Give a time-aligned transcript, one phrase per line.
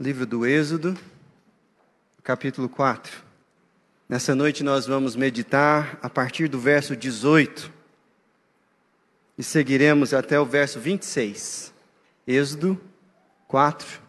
[0.00, 0.96] livro do Êxodo,
[2.22, 3.12] capítulo 4.
[4.08, 7.72] Nessa noite nós vamos meditar a partir do verso 18
[9.36, 11.74] e seguiremos até o verso 26.
[12.28, 12.80] Êxodo
[13.48, 14.00] 4,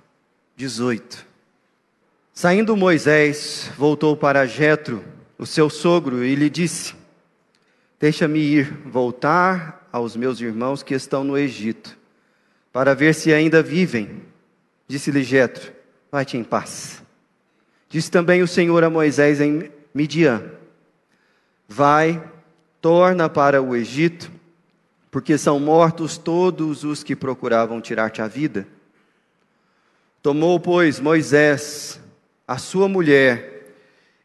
[0.55, 1.25] 18.
[2.35, 5.03] Saindo Moisés, voltou para Jetro,
[5.39, 6.93] o seu sogro, e lhe disse:
[7.99, 11.97] Deixa-me ir voltar aos meus irmãos que estão no Egito,
[12.71, 14.21] para ver se ainda vivem.
[14.87, 15.78] Disse-lhe Jetro:
[16.11, 17.03] Vai-te em paz.
[17.87, 20.43] Disse também o Senhor a Moisés em Midian:
[21.67, 22.23] Vai,
[22.81, 24.31] torna para o Egito,
[25.11, 28.67] porque são mortos todos os que procuravam tirar-te a vida.
[30.21, 31.99] Tomou, pois, Moisés
[32.47, 33.75] a sua mulher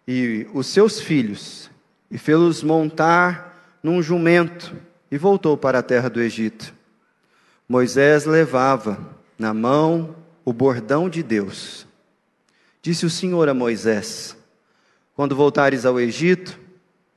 [0.09, 1.71] e os seus filhos
[2.11, 4.75] e fê-los montar num jumento
[5.11, 6.73] e voltou para a terra do Egito.
[7.69, 8.99] Moisés levava
[9.39, 11.87] na mão o bordão de Deus.
[12.83, 14.37] Disse o Senhor a Moisés:
[15.15, 16.59] quando voltares ao Egito,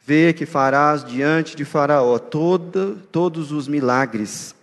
[0.05, 4.55] vê que farás diante de Faraó todos os milagres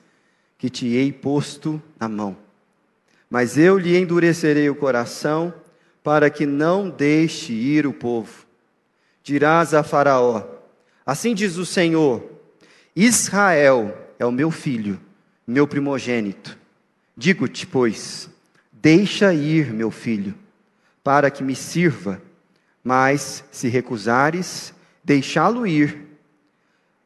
[0.57, 2.37] que te hei posto na mão.
[3.29, 5.53] Mas eu lhe endurecerei o coração,
[6.03, 8.47] para que não deixe ir o povo.
[9.23, 10.45] Dirás a Faraó:
[11.05, 12.23] Assim diz o Senhor:
[12.95, 15.01] Israel é o meu filho,
[15.47, 16.57] meu primogênito.
[17.17, 18.31] Digo-te, pois,
[18.85, 20.35] deixa ir meu filho,
[21.03, 22.21] para que me sirva
[22.85, 26.07] mas se recusares deixá-lo ir,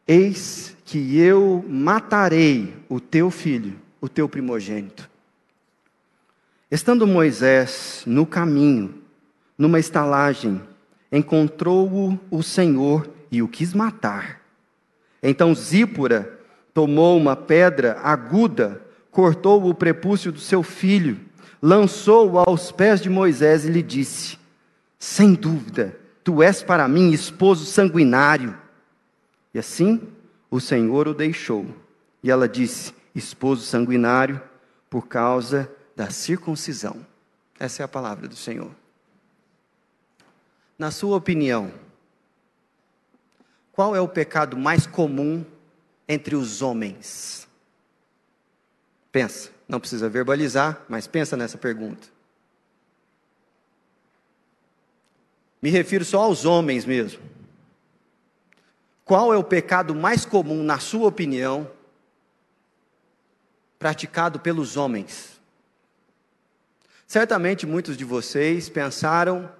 [0.07, 5.09] eis que eu matarei o teu filho, o teu primogênito.
[6.69, 9.03] Estando Moisés no caminho,
[9.57, 10.61] numa estalagem,
[11.13, 14.43] encontrou-o o Senhor e o quis matar.
[15.23, 16.41] Então Zípora
[16.75, 21.28] tomou uma pedra aguda, cortou o prepúcio do seu filho,
[21.61, 24.39] lançou-o aos pés de Moisés e lhe disse:
[24.99, 28.59] sem dúvida, tu és para mim esposo sanguinário.
[29.55, 30.01] E assim
[30.51, 31.67] o Senhor o deixou.
[32.23, 34.41] E ela disse: esposo sanguinário,
[34.91, 37.07] por causa da circuncisão.
[37.59, 38.71] Essa é a palavra do Senhor.
[40.79, 41.73] Na sua opinião,
[43.73, 45.45] qual é o pecado mais comum
[46.09, 47.49] entre os homens?
[49.11, 52.09] Pensa, não precisa verbalizar, mas pensa nessa pergunta.
[55.61, 57.21] Me refiro só aos homens mesmo.
[59.05, 61.71] Qual é o pecado mais comum, na sua opinião,
[63.79, 65.39] praticado pelos homens?
[67.07, 69.51] Certamente muitos de vocês pensaram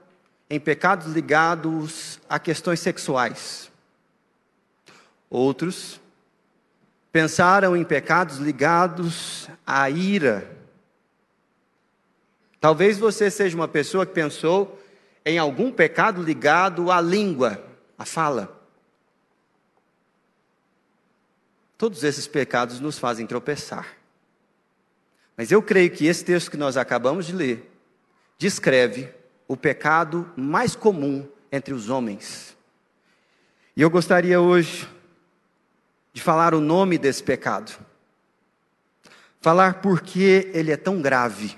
[0.51, 3.71] em pecados ligados a questões sexuais.
[5.29, 6.01] Outros
[7.19, 10.49] pensaram em pecados ligados à ira.
[12.61, 14.81] Talvez você seja uma pessoa que pensou
[15.25, 17.61] em algum pecado ligado à língua,
[17.99, 18.65] à fala.
[21.77, 23.97] Todos esses pecados nos fazem tropeçar.
[25.37, 27.69] Mas eu creio que esse texto que nós acabamos de ler
[28.39, 29.13] descreve
[29.49, 32.57] o pecado mais comum entre os homens.
[33.77, 34.89] E eu gostaria hoje
[36.13, 37.73] de falar o nome desse pecado.
[39.41, 41.57] Falar por que ele é tão grave.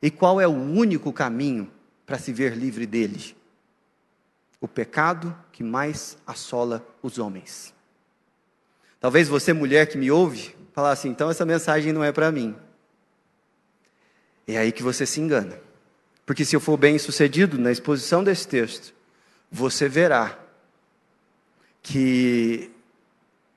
[0.00, 1.70] E qual é o único caminho
[2.04, 3.36] para se ver livre dele.
[4.60, 7.72] O pecado que mais assola os homens.
[9.00, 12.56] Talvez você, mulher que me ouve, falar assim: então essa mensagem não é para mim.
[14.46, 15.58] É aí que você se engana.
[16.26, 18.94] Porque se eu for bem sucedido na exposição desse texto,
[19.50, 20.38] você verá
[21.82, 22.71] que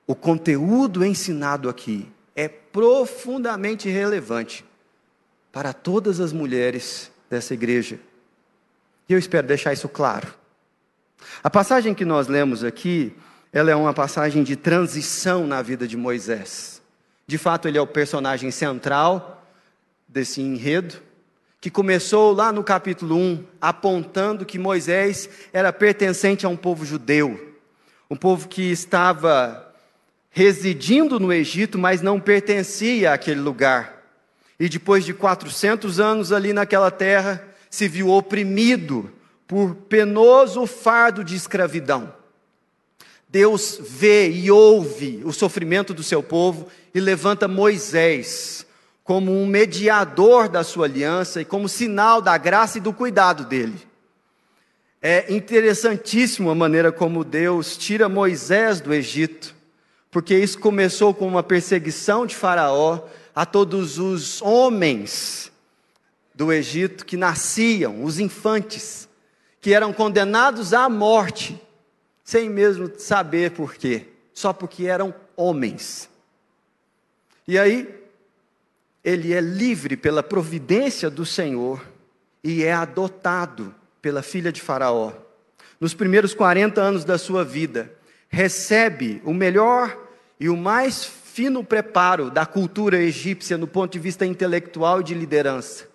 [0.06, 4.64] o conteúdo ensinado aqui é profundamente relevante
[5.50, 7.98] para todas as mulheres dessa igreja.
[9.08, 10.28] E eu espero deixar isso claro.
[11.42, 13.16] A passagem que nós lemos aqui,
[13.52, 16.82] ela é uma passagem de transição na vida de Moisés.
[17.26, 19.44] De fato, ele é o personagem central
[20.06, 21.02] desse enredo,
[21.60, 27.56] que começou lá no capítulo 1, apontando que Moisés era pertencente a um povo judeu,
[28.08, 29.65] um povo que estava
[30.36, 34.02] residindo no Egito, mas não pertencia àquele lugar.
[34.60, 39.10] E depois de 400 anos ali naquela terra, se viu oprimido
[39.46, 42.12] por penoso fardo de escravidão.
[43.26, 48.66] Deus vê e ouve o sofrimento do seu povo e levanta Moisés
[49.02, 53.78] como um mediador da sua aliança e como sinal da graça e do cuidado dele.
[55.00, 59.55] É interessantíssimo a maneira como Deus tira Moisés do Egito,
[60.16, 63.00] porque isso começou com uma perseguição de Faraó
[63.34, 65.52] a todos os homens
[66.34, 69.10] do Egito que nasciam, os infantes,
[69.60, 71.60] que eram condenados à morte,
[72.24, 76.08] sem mesmo saber por quê, só porque eram homens.
[77.46, 77.86] E aí,
[79.04, 81.86] ele é livre pela providência do Senhor
[82.42, 85.12] e é adotado pela filha de Faraó.
[85.78, 87.92] Nos primeiros 40 anos da sua vida,
[88.30, 90.05] recebe o melhor
[90.38, 95.14] e o mais fino preparo da cultura egípcia no ponto de vista intelectual e de
[95.14, 95.86] liderança.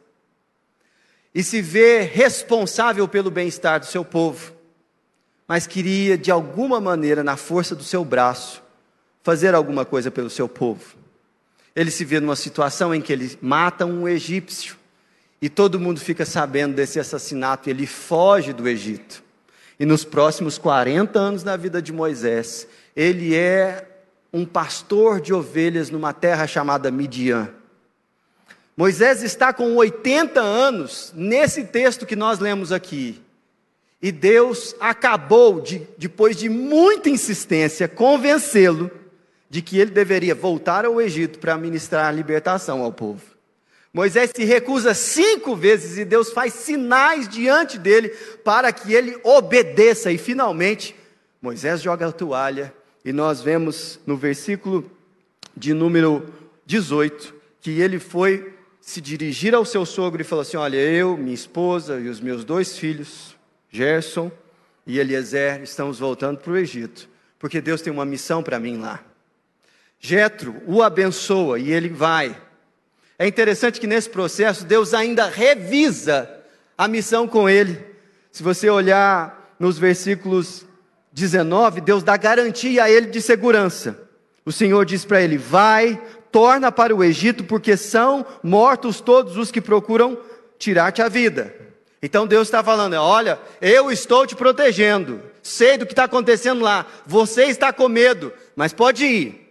[1.34, 4.54] E se vê responsável pelo bem-estar do seu povo,
[5.48, 8.62] mas queria, de alguma maneira, na força do seu braço,
[9.24, 10.96] fazer alguma coisa pelo seu povo.
[11.76, 14.76] Ele se vê numa situação em que ele mata um egípcio
[15.42, 19.24] e todo mundo fica sabendo desse assassinato e ele foge do Egito.
[19.80, 23.91] E nos próximos 40 anos da vida de Moisés, ele é
[24.34, 27.50] um pastor de ovelhas numa terra chamada Midian.
[28.76, 33.22] Moisés está com 80 anos nesse texto que nós lemos aqui.
[34.02, 38.90] E Deus acabou, de, depois de muita insistência, convencê-lo
[39.50, 43.22] de que ele deveria voltar ao Egito para ministrar a libertação ao povo.
[43.94, 48.10] Moisés se recusa cinco vezes e Deus faz sinais diante dele
[48.44, 50.10] para que ele obedeça.
[50.10, 50.96] E finalmente,
[51.42, 54.90] Moisés joga a toalha e nós vemos no versículo
[55.56, 56.26] de número
[56.66, 61.34] 18 que ele foi se dirigir ao seu sogro e falou assim: Olha, eu, minha
[61.34, 63.36] esposa e os meus dois filhos,
[63.70, 64.32] Gerson
[64.86, 67.08] e Eliezer, estamos voltando para o Egito,
[67.38, 69.04] porque Deus tem uma missão para mim lá.
[70.00, 72.36] Jetro o abençoa e ele vai.
[73.20, 76.28] É interessante que nesse processo Deus ainda revisa
[76.76, 77.80] a missão com ele.
[78.32, 80.66] Se você olhar nos versículos
[81.12, 84.00] 19, Deus dá garantia a ele de segurança.
[84.46, 89.52] O Senhor diz para ele: Vai, torna para o Egito, porque são mortos todos os
[89.52, 90.18] que procuram
[90.58, 91.54] tirar-te a vida.
[92.02, 96.86] Então Deus está falando: Olha, eu estou te protegendo, sei do que está acontecendo lá,
[97.06, 99.42] você está com medo, mas pode ir.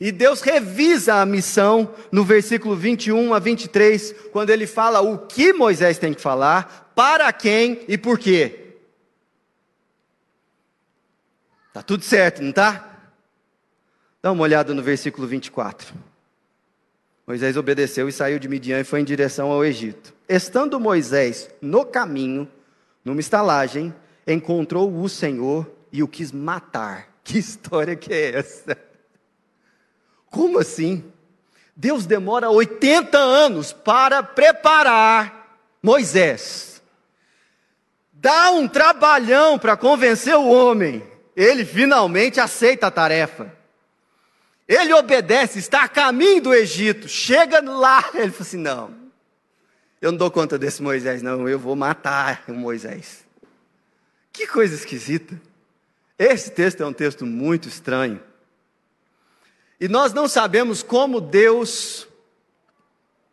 [0.00, 5.52] E Deus revisa a missão no versículo 21 a 23, quando ele fala o que
[5.52, 8.69] Moisés tem que falar, para quem e por quê.
[11.72, 12.98] Tá tudo certo, não tá?
[14.22, 15.94] Dá uma olhada no versículo 24.
[17.26, 20.12] Moisés obedeceu e saiu de Midian e foi em direção ao Egito.
[20.28, 22.50] Estando Moisés no caminho,
[23.04, 23.94] numa estalagem,
[24.26, 27.08] encontrou o Senhor e o quis matar.
[27.22, 28.76] Que história que é essa?
[30.30, 31.04] Como assim?
[31.76, 36.82] Deus demora 80 anos para preparar Moisés.
[38.12, 41.09] Dá um trabalhão para convencer o homem.
[41.40, 43.50] Ele finalmente aceita a tarefa.
[44.68, 47.08] Ele obedece, está a caminho do Egito.
[47.08, 48.94] Chega lá, ele fala assim: não,
[50.02, 53.24] eu não dou conta desse Moisés, não, eu vou matar o Moisés.
[54.30, 55.40] Que coisa esquisita.
[56.18, 58.20] Esse texto é um texto muito estranho.
[59.80, 62.06] E nós não sabemos como Deus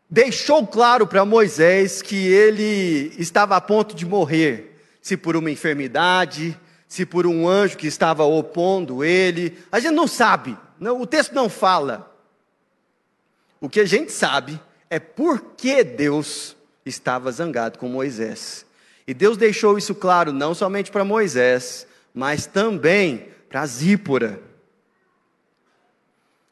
[0.09, 6.57] deixou claro para Moisés que ele estava a ponto de morrer, se por uma enfermidade,
[6.87, 9.57] se por um anjo que estava opondo ele.
[9.71, 12.15] A gente não sabe, não, o texto não fala.
[13.59, 18.65] O que a gente sabe é por que Deus estava zangado com Moisés.
[19.05, 24.41] E Deus deixou isso claro não somente para Moisés, mas também para Zípora.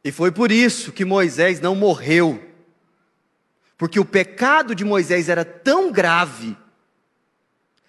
[0.04, 2.42] E foi por isso que Moisés não morreu.
[3.78, 6.58] Porque o pecado de Moisés era tão grave,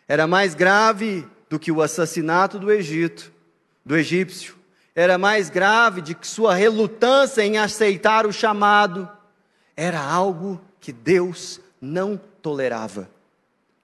[0.08, 3.32] era mais grave do que o assassinato do Egito,
[3.84, 4.56] do egípcio,
[4.94, 9.08] era mais grave de que sua relutância em aceitar o chamado,
[9.76, 13.08] era algo que Deus não tolerava.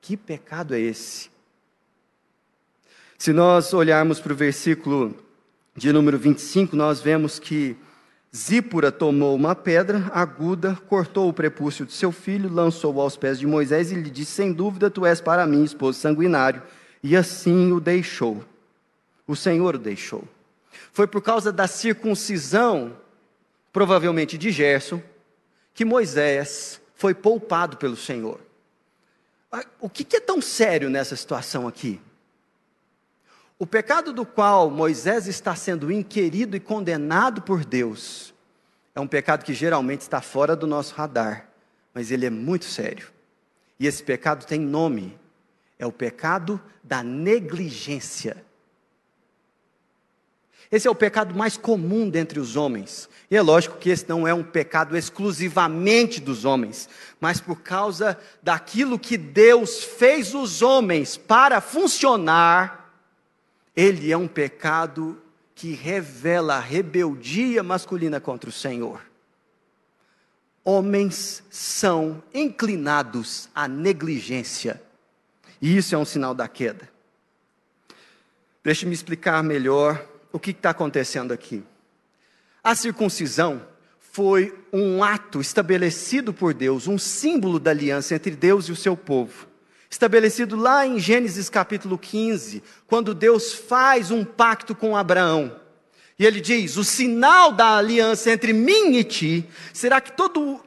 [0.01, 1.31] Que pecado é esse?
[3.19, 5.17] Se nós olharmos para o versículo
[5.77, 7.77] de número 25, nós vemos que
[8.35, 13.47] Zípora tomou uma pedra aguda, cortou o prepúcio de seu filho, lançou-o aos pés de
[13.47, 16.63] Moisés e lhe disse: Sem dúvida, tu és para mim esposo sanguinário.
[17.03, 18.45] E assim o deixou.
[19.27, 20.25] O Senhor o deixou.
[20.93, 22.97] Foi por causa da circuncisão,
[23.73, 25.03] provavelmente de Gerson,
[25.75, 28.41] que Moisés foi poupado pelo Senhor.
[29.81, 32.01] O que é tão sério nessa situação aqui?
[33.59, 38.33] O pecado do qual Moisés está sendo inquirido e condenado por Deus
[38.95, 41.49] é um pecado que geralmente está fora do nosso radar,
[41.95, 43.11] mas ele é muito sério.
[43.79, 45.19] E esse pecado tem nome:
[45.83, 48.45] é o pecado da negligência.
[50.71, 53.09] Esse é o pecado mais comum dentre os homens.
[53.29, 56.89] E é lógico que esse não é um pecado exclusivamente dos homens,
[57.21, 62.95] mas por causa daquilo que Deus fez os homens para funcionar,
[63.75, 65.21] ele é um pecado
[65.57, 69.03] que revela a rebeldia masculina contra o Senhor.
[70.65, 74.81] Homens são inclinados à negligência,
[75.63, 76.91] e isso é um sinal da queda.
[78.65, 81.63] Deixe-me explicar melhor o que está acontecendo aqui.
[82.65, 83.63] A circuncisão
[84.01, 88.97] foi um ato estabelecido por Deus, um símbolo da aliança entre Deus e o seu
[88.97, 89.47] povo.
[89.89, 95.61] Estabelecido lá em Gênesis capítulo 15, quando Deus faz um pacto com Abraão.
[96.19, 100.61] E ele diz: O sinal da aliança entre mim e ti será que todo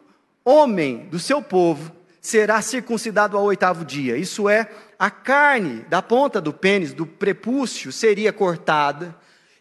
[0.44, 1.92] homem do seu povo
[2.25, 4.18] será circuncidado ao oitavo dia.
[4.18, 9.16] Isso é, a carne da ponta do pênis, do prepúcio, seria cortada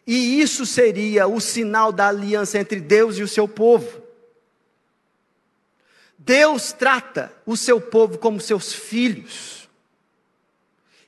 [0.07, 4.03] e isso seria o sinal da aliança entre Deus e o seu povo.
[6.19, 9.69] Deus trata o seu povo como seus filhos.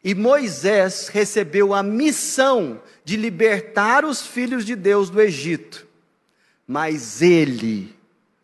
[0.02, 5.86] E Moisés recebeu a missão de libertar os filhos de Deus do Egito.
[6.66, 7.94] Mas ele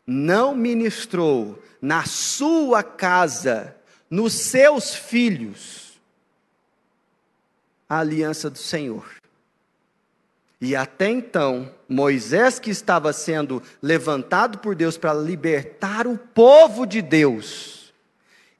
[0.06, 3.76] não ministrou na sua casa,
[4.12, 5.98] nos seus filhos,
[7.88, 9.10] a aliança do Senhor.
[10.60, 17.00] E até então, Moisés, que estava sendo levantado por Deus para libertar o povo de
[17.00, 17.94] Deus,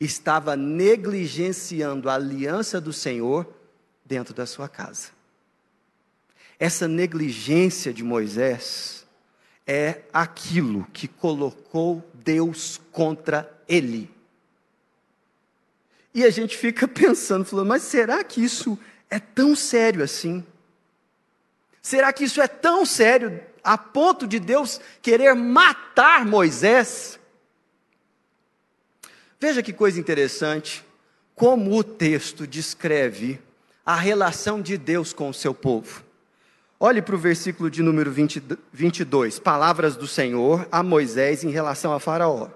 [0.01, 3.47] estava negligenciando a aliança do Senhor
[4.07, 5.11] dentro da sua casa.
[6.59, 9.05] Essa negligência de Moisés
[9.67, 14.22] é aquilo que colocou Deus contra ele.
[16.15, 18.79] E a gente fica pensando, falando, mas será que isso
[19.09, 20.45] é tão sério assim?
[21.81, 27.19] Será que isso é tão sério a ponto de Deus querer matar Moisés?
[29.41, 30.85] Veja que coisa interessante,
[31.35, 33.41] como o texto descreve
[33.85, 36.05] a relação de Deus com o seu povo.
[36.79, 38.43] Olhe para o versículo de número 20,
[38.73, 42.49] 22, palavras do Senhor a Moisés em relação a Faraó.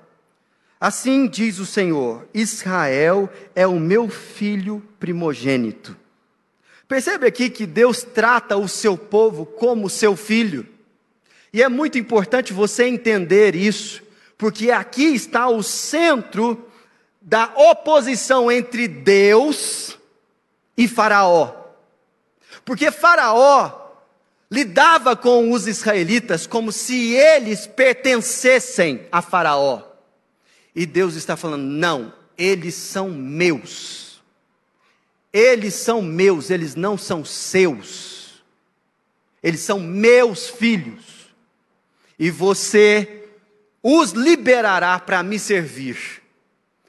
[0.81, 5.97] Assim diz o Senhor: Israel é o meu filho primogênito
[6.89, 10.67] Percebe aqui que Deus trata o seu povo como seu filho.
[11.53, 14.03] E é muito importante você entender isso,
[14.39, 16.71] porque aqui está o centro
[17.21, 19.99] da oposição entre Deus
[20.77, 21.55] e Faraó.
[22.65, 23.73] Porque Faraó
[24.49, 29.83] lidava com os israelitas como se eles pertencessem a Faraó.
[30.77, 34.23] E Deus está falando: não, eles são meus.
[35.33, 38.45] Eles são meus, eles não são seus.
[39.43, 41.35] Eles são meus filhos.
[42.19, 43.29] E você
[43.83, 46.23] os liberará para me servir.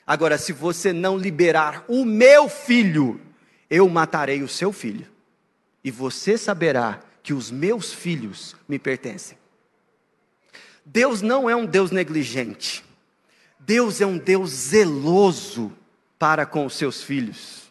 [0.06, 3.20] Agora, se você não liberar o meu filho,
[3.70, 5.08] eu matarei o seu filho.
[5.84, 9.38] E você saberá que os meus filhos me pertencem.
[10.86, 12.87] Deus não é um Deus negligente.
[13.68, 15.74] Deus é um Deus zeloso
[16.18, 17.64] para com os seus filhos.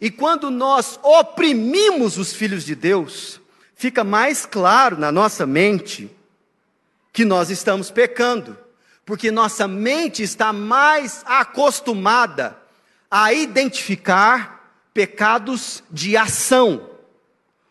[0.00, 3.40] E quando nós oprimimos os filhos de Deus,
[3.76, 6.10] fica mais claro na nossa mente
[7.12, 8.58] que nós estamos pecando,
[9.06, 12.58] porque nossa mente está mais acostumada
[13.08, 16.90] a identificar pecados de ação.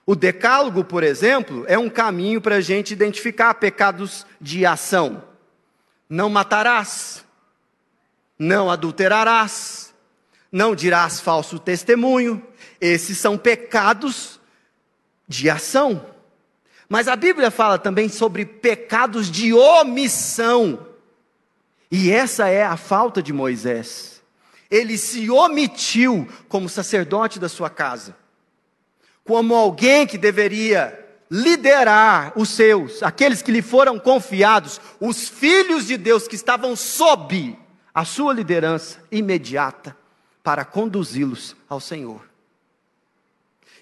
[0.05, 5.26] O decálogo, por exemplo, é um caminho para a gente identificar pecados de ação.
[6.09, 7.25] Não matarás,
[8.39, 9.93] não adulterarás,
[10.51, 12.45] não dirás falso testemunho.
[12.79, 14.39] Esses são pecados
[15.27, 16.05] de ação.
[16.87, 20.87] Mas a Bíblia fala também sobre pecados de omissão.
[21.91, 24.21] E essa é a falta de Moisés.
[24.69, 28.15] Ele se omitiu como sacerdote da sua casa,
[29.23, 35.97] como alguém que deveria liderar os seus, aqueles que lhe foram confiados, os filhos de
[35.97, 37.57] Deus que estavam sob
[37.93, 39.95] a sua liderança imediata
[40.43, 42.21] para conduzi-los ao Senhor.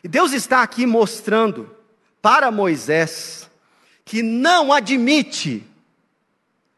[0.03, 1.69] E Deus está aqui mostrando
[2.21, 3.49] para Moisés
[4.03, 5.63] que não admite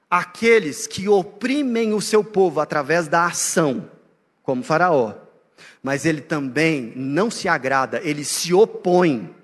[0.09, 3.89] aqueles que oprimem o seu povo através da ação,
[4.43, 5.13] como Faraó.
[5.83, 9.35] Mas ele também não se agrada, ele se opõe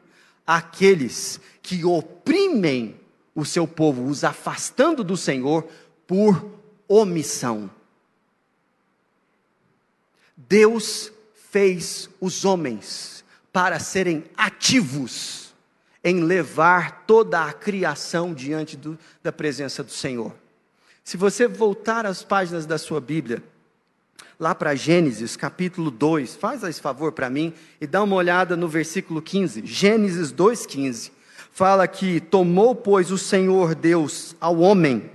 [0.46, 3.00] àqueles que oprimem
[3.36, 5.68] o seu povo, os afastando do Senhor
[6.06, 6.46] por
[6.88, 7.70] omissão.
[10.36, 15.54] Deus fez os homens para serem ativos
[16.04, 20.36] em levar toda a criação diante do, da presença do Senhor.
[21.04, 23.44] Se você voltar às páginas da sua Bíblia,
[24.44, 28.68] lá para Gênesis capítulo 2, faz esse favor para mim e dá uma olhada no
[28.68, 29.66] versículo 15.
[29.66, 31.12] Gênesis 2,15
[31.54, 35.10] fala que tomou, pois, o Senhor Deus ao homem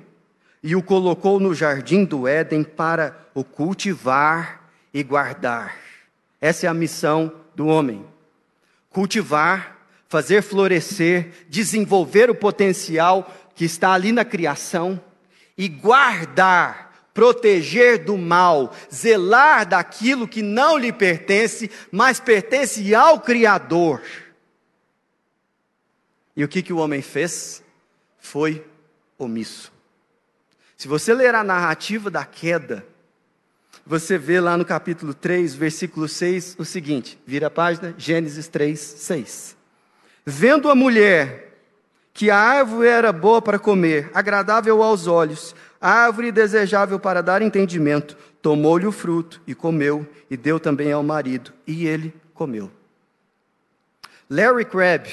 [0.63, 4.63] e o colocou no jardim do Éden para o cultivar
[4.95, 5.77] e guardar.
[6.41, 8.03] Essa é a missão do homem:
[8.89, 9.77] cultivar,
[10.09, 14.99] fazer florescer, desenvolver o potencial que está ali na criação
[15.59, 16.88] e guardar,
[17.19, 24.01] proteger do mal, zelar daquilo que não lhe pertence, mas pertence ao Criador.
[26.37, 27.61] E o que, que o homem fez?
[28.21, 28.65] Foi
[29.19, 29.73] omisso.
[30.77, 32.87] Se você ler a narrativa da queda,
[33.85, 38.79] você vê lá no capítulo 3, versículo 6, o seguinte: vira a página, Gênesis 3,
[38.79, 39.57] 6.
[40.25, 41.49] Vendo a mulher
[42.15, 48.17] que a árvore era boa para comer, agradável aos olhos, árvore desejável para dar entendimento,
[48.43, 52.71] tomou-lhe o fruto e comeu, e deu também ao marido, e ele comeu.
[54.29, 55.09] Larry Crabb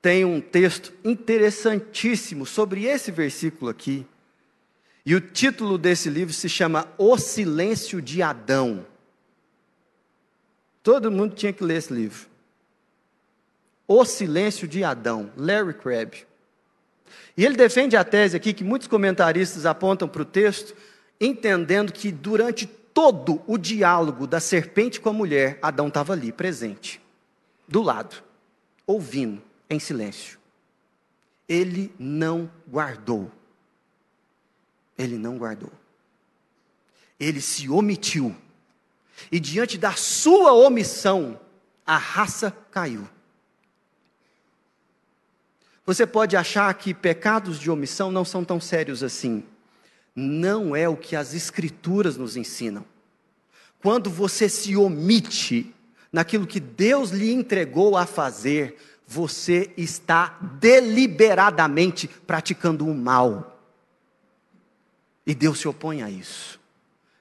[0.00, 4.06] tem um texto interessantíssimo sobre esse versículo aqui.
[5.04, 8.86] E o título desse livro se chama O Silêncio de Adão.
[10.82, 12.26] Todo mundo tinha que ler esse livro.
[13.86, 16.27] O Silêncio de Adão, Larry Crabb.
[17.38, 20.74] E ele defende a tese aqui que muitos comentaristas apontam para o texto,
[21.20, 27.00] entendendo que durante todo o diálogo da serpente com a mulher, Adão estava ali, presente,
[27.68, 28.24] do lado,
[28.84, 29.40] ouvindo,
[29.70, 30.36] em silêncio.
[31.48, 33.30] Ele não guardou.
[34.98, 35.70] Ele não guardou.
[37.20, 38.34] Ele se omitiu.
[39.30, 41.38] E diante da sua omissão,
[41.86, 43.08] a raça caiu.
[45.88, 49.42] Você pode achar que pecados de omissão não são tão sérios assim.
[50.14, 52.84] Não é o que as Escrituras nos ensinam.
[53.80, 55.74] Quando você se omite
[56.12, 63.58] naquilo que Deus lhe entregou a fazer, você está deliberadamente praticando o mal.
[65.26, 66.60] E Deus se opõe a isso,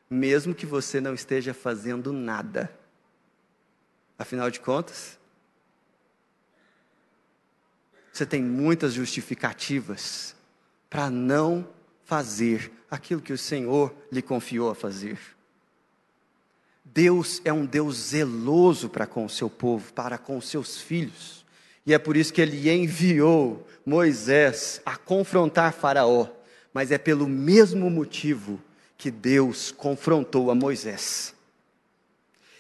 [0.10, 2.70] mesmo que você não esteja fazendo nada.
[4.20, 5.18] Afinal de contas,
[8.18, 10.36] você tem muitas justificativas
[10.90, 11.68] para não
[12.04, 15.20] fazer aquilo que o Senhor lhe confiou a fazer.
[16.84, 21.46] Deus é um Deus zeloso para com o seu povo, para com os seus filhos.
[21.86, 26.28] E é por isso que ele enviou Moisés a confrontar Faraó.
[26.74, 28.60] Mas é pelo mesmo motivo
[28.98, 31.36] que Deus confrontou a Moisés.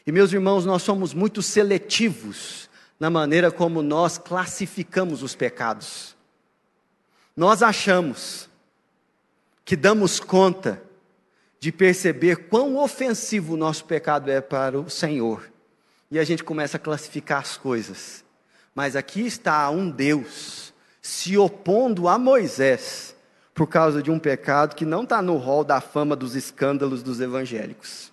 [0.05, 2.66] E meus irmãos, nós somos muito seletivos
[2.99, 6.15] na maneira como nós classificamos os pecados.
[7.35, 8.49] Nós achamos
[9.63, 10.81] que damos conta
[11.59, 15.51] de perceber quão ofensivo o nosso pecado é para o Senhor.
[16.09, 18.23] E a gente começa a classificar as coisas.
[18.73, 23.15] Mas aqui está um Deus se opondo a Moisés
[23.53, 27.19] por causa de um pecado que não está no rol da fama dos escândalos dos
[27.19, 28.11] evangélicos.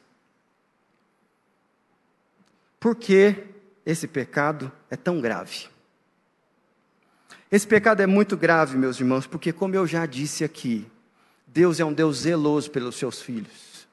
[2.80, 3.53] Por quê?
[3.84, 5.66] Esse pecado é tão grave.
[7.50, 10.86] Esse pecado é muito grave, meus irmãos, porque, como eu já disse aqui,
[11.46, 13.86] Deus é um Deus zeloso pelos seus filhos.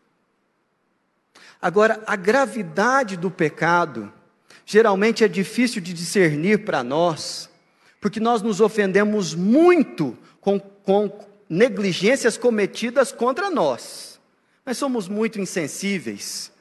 [1.61, 4.11] Agora, a gravidade do pecado
[4.65, 7.49] geralmente é difícil de discernir para nós,
[7.99, 14.19] porque nós nos ofendemos muito com, com negligências cometidas contra nós.
[14.65, 16.51] Nós somos muito insensíveis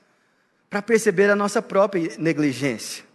[0.68, 3.09] para perceber a nossa própria negligência.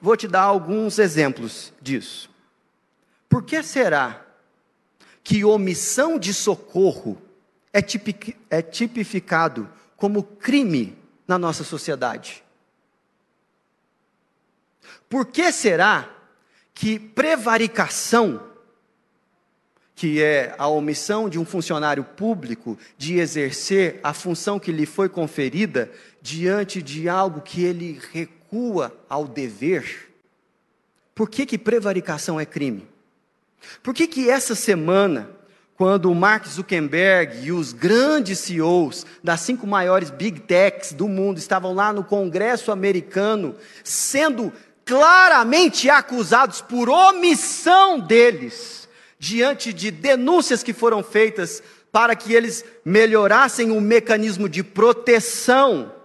[0.00, 2.30] Vou te dar alguns exemplos disso.
[3.28, 4.24] Por que será
[5.22, 7.20] que omissão de socorro
[7.72, 7.80] é,
[8.50, 12.42] é tipificado como crime na nossa sociedade?
[15.08, 16.08] Por que será
[16.72, 18.40] que prevaricação,
[19.94, 25.08] que é a omissão de um funcionário público de exercer a função que lhe foi
[25.08, 25.90] conferida
[26.22, 28.00] diante de algo que ele
[28.48, 30.08] recua ao dever,
[31.14, 32.86] por que, que prevaricação é crime?
[33.82, 35.28] Por que, que essa semana,
[35.76, 41.38] quando o Mark Zuckerberg e os grandes CEOs das cinco maiores big techs do mundo
[41.38, 44.52] estavam lá no Congresso americano, sendo
[44.84, 53.70] claramente acusados por omissão deles, diante de denúncias que foram feitas para que eles melhorassem
[53.70, 55.97] o mecanismo de proteção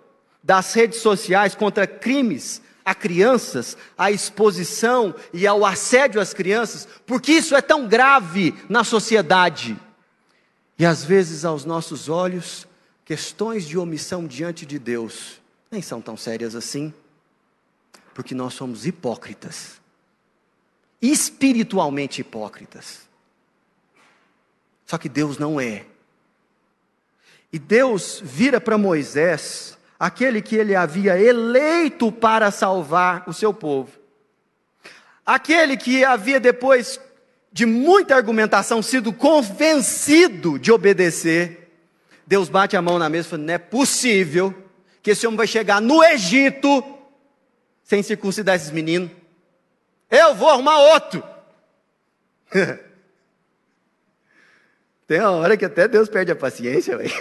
[0.43, 7.31] das redes sociais contra crimes a crianças, à exposição e ao assédio às crianças, porque
[7.31, 9.79] isso é tão grave na sociedade.
[10.77, 12.67] E às vezes, aos nossos olhos,
[13.05, 15.41] questões de omissão diante de Deus
[15.73, 16.93] nem são tão sérias assim,
[18.13, 19.81] porque nós somos hipócritas,
[21.01, 23.09] espiritualmente hipócritas.
[24.85, 25.87] Só que Deus não é.
[27.51, 33.91] E Deus vira para Moisés, aquele que ele havia eleito para salvar o seu povo.
[35.25, 36.99] Aquele que havia depois
[37.51, 41.71] de muita argumentação sido convencido de obedecer.
[42.25, 44.53] Deus bate a mão na mesa e fala: "Não é possível
[45.01, 46.83] que esse homem vai chegar no Egito
[47.83, 49.11] sem circuncidar esses meninos.
[50.09, 51.23] Eu vou arrumar outro."
[55.07, 57.11] Tem uma hora que até Deus perde a paciência, velho.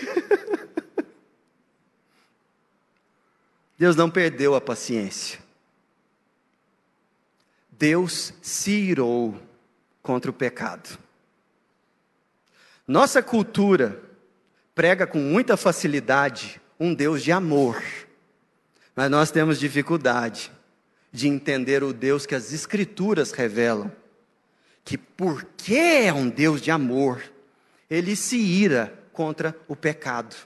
[3.83, 5.41] Deus não perdeu a paciência.
[7.69, 9.37] Deus se irou
[10.01, 10.97] contra o pecado.
[12.87, 14.01] Nossa cultura
[14.73, 17.83] prega com muita facilidade um Deus de amor,
[18.95, 20.53] mas nós temos dificuldade
[21.11, 23.91] de entender o Deus que as Escrituras revelam,
[24.85, 27.21] que porque é um Deus de amor,
[27.91, 30.37] ele se ira contra o pecado.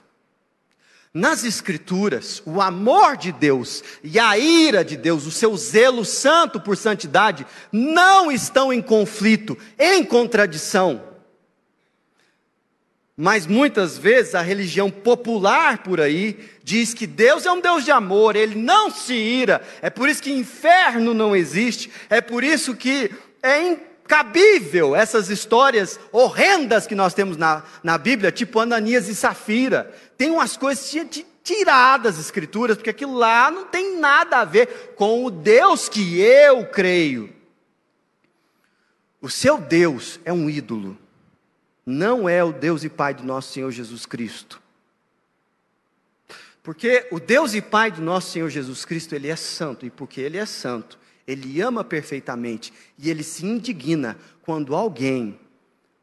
[1.17, 6.59] Nas Escrituras, o amor de Deus e a ira de Deus, o seu zelo santo
[6.61, 11.01] por santidade, não estão em conflito, em contradição.
[13.17, 17.89] Mas muitas vezes a religião popular por aí diz que Deus é um Deus de
[17.89, 22.75] amor, ele não se ira, é por isso que inferno não existe, é por isso
[22.75, 23.09] que
[23.41, 29.93] é cabível essas histórias horrendas que nós temos na, na Bíblia, tipo Ananias e Safira.
[30.17, 30.89] Tem umas coisas
[31.43, 36.19] tiradas das Escrituras, porque aquilo lá não tem nada a ver com o Deus que
[36.19, 37.33] eu creio.
[39.21, 40.97] O seu Deus é um ídolo,
[41.85, 44.61] não é o Deus e Pai do nosso Senhor Jesus Cristo.
[46.61, 50.19] Porque o Deus e Pai do nosso Senhor Jesus Cristo, Ele é santo, e porque
[50.19, 55.37] Ele é santo, ele ama perfeitamente e ele se indigna quando alguém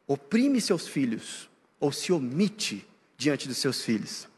[0.06, 1.48] oprime seus filhos
[1.80, 4.28] ou se omite diante dos seus filhos.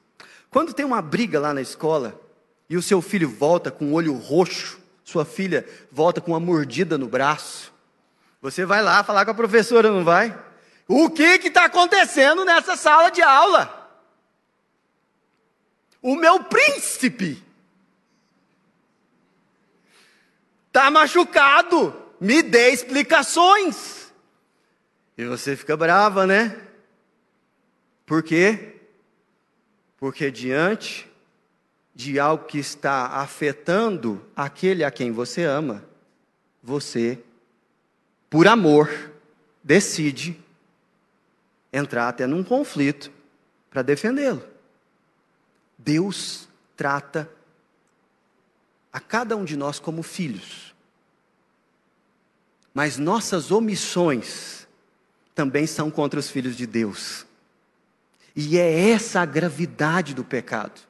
[0.49, 2.19] Quando tem uma briga lá na escola
[2.71, 6.97] e o seu filho volta com o olho roxo, sua filha volta com uma mordida
[6.97, 7.73] no braço,
[8.41, 10.37] você vai lá falar com a professora, não vai?
[10.87, 13.91] O que está acontecendo nessa sala de aula?
[16.01, 17.43] O meu príncipe
[20.77, 24.13] Está machucado, me dê explicações.
[25.17, 26.55] E você fica brava, né?
[28.05, 28.75] Por quê?
[29.97, 31.11] Porque diante
[31.95, 35.83] de algo que está afetando aquele a quem você ama,
[36.63, 37.21] você,
[38.29, 38.91] por amor,
[39.65, 40.39] decide
[41.73, 43.11] entrar até num conflito
[43.71, 44.47] para defendê-lo.
[45.79, 47.31] Deus trata
[48.97, 50.75] a cada um de nós como filhos.
[52.73, 54.67] Mas nossas omissões
[55.35, 57.27] também são contra os filhos de Deus.
[58.35, 60.81] E é essa a gravidade do pecado.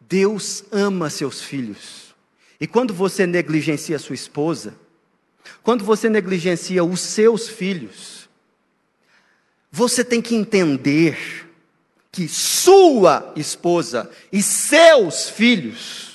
[0.00, 2.16] Deus ama seus filhos.
[2.60, 4.74] E quando você negligencia sua esposa,
[5.62, 8.28] quando você negligencia os seus filhos,
[9.70, 11.48] você tem que entender
[12.10, 16.11] que sua esposa e seus filhos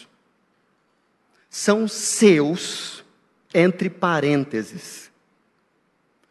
[1.57, 3.03] são seus,
[3.51, 5.09] entre parênteses.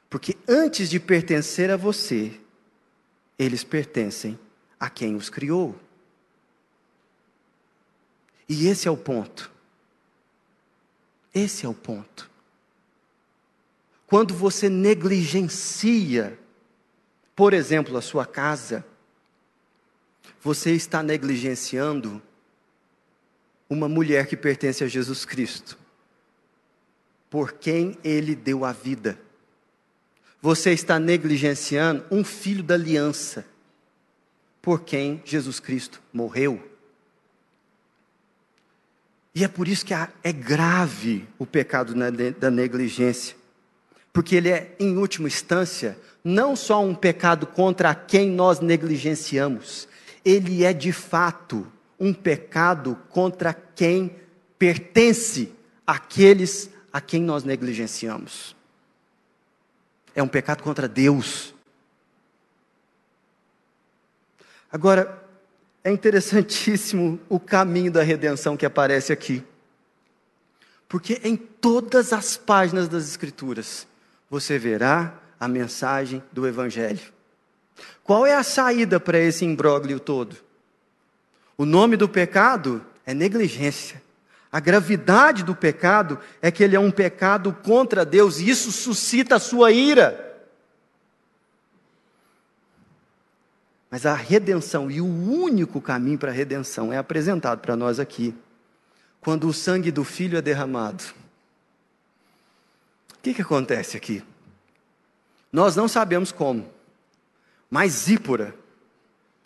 [0.09, 2.41] Porque antes de pertencer a você,
[3.37, 4.39] eles pertencem
[4.79, 5.75] a quem os criou.
[8.49, 9.51] E esse é o ponto.
[11.35, 12.31] Esse é o ponto.
[14.07, 16.39] Quando você negligencia,
[17.35, 18.87] por exemplo, a sua casa,
[20.41, 22.23] você está negligenciando
[23.69, 25.79] uma mulher que pertence a Jesus Cristo,
[27.29, 29.19] por quem ele deu a vida.
[30.41, 33.45] Você está negligenciando um filho da aliança,
[34.63, 36.63] por quem Jesus Cristo morreu.
[39.35, 41.95] E é por isso que é grave o pecado
[42.39, 43.37] da negligência,
[44.13, 49.87] porque ele é, em última instância, não só um pecado contra quem nós negligenciamos,
[50.25, 54.17] ele é de fato um pecado contra quem
[54.59, 55.53] pertence
[55.87, 58.57] àqueles a quem nós negligenciamos.
[60.15, 61.55] É um pecado contra Deus.
[64.73, 65.23] Agora,
[65.85, 69.45] é interessantíssimo o caminho da redenção que aparece aqui.
[70.89, 73.87] Porque em todas as páginas das Escrituras
[74.31, 77.13] você verá a mensagem do Evangelho.
[78.03, 80.46] Qual é a saída para esse imbróglio todo?
[81.57, 84.03] O nome do pecado é negligência.
[84.53, 89.37] A gravidade do pecado é que ele é um pecado contra Deus e isso suscita
[89.37, 90.23] a sua ira.
[93.91, 98.35] Mas a redenção e o único caminho para a redenção é apresentado para nós aqui,
[99.21, 101.05] quando o sangue do filho é derramado.
[103.15, 104.23] O que, que acontece aqui?
[105.53, 106.69] Nós não sabemos como,
[107.71, 108.55] mas Zípora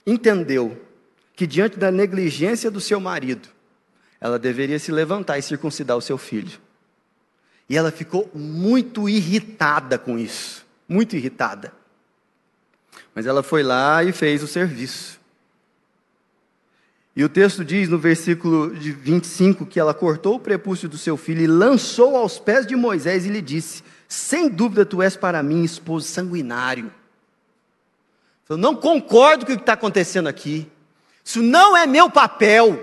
[0.06, 0.89] entendeu
[1.40, 3.48] que diante da negligência do seu marido,
[4.20, 6.60] ela deveria se levantar e circuncidar o seu filho.
[7.66, 11.72] E ela ficou muito irritada com isso, muito irritada.
[13.14, 15.18] Mas ela foi lá e fez o serviço.
[17.16, 21.40] E o texto diz no versículo 25 que ela cortou o prepúcio do seu filho
[21.40, 25.64] e lançou aos pés de Moisés e lhe disse: Sem dúvida tu és para mim
[25.64, 26.92] esposo sanguinário.
[28.46, 30.70] Eu não concordo com o que está acontecendo aqui.
[31.24, 32.78] Isso não é meu papel,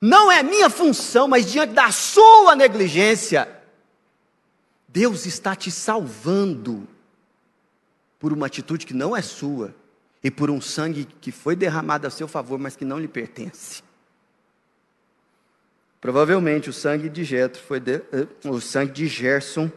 [0.00, 3.48] não é minha função, mas diante da sua negligência,
[4.88, 6.86] Deus está te salvando
[8.18, 9.74] por uma atitude que não é sua
[10.22, 13.82] e por um sangue que foi derramado a seu favor, mas que não lhe pertence.
[16.00, 19.70] Provavelmente o sangue de Jetro foi de, eh, o sangue de Gerson